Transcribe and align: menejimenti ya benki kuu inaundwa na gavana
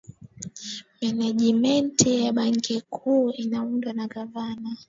menejimenti 1.01 2.23
ya 2.23 2.31
benki 2.33 2.81
kuu 2.81 3.29
inaundwa 3.31 3.93
na 3.93 4.07
gavana 4.07 4.69